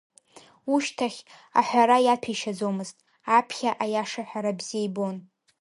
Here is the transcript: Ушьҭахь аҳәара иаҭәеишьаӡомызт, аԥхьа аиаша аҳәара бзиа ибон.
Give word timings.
Ушьҭахь 0.73 1.19
аҳәара 1.59 1.97
иаҭәеишьаӡомызт, 2.05 2.97
аԥхьа 3.37 3.71
аиаша 3.83 4.23
аҳәара 4.25 4.57
бзиа 4.59 4.85
ибон. 4.87 5.15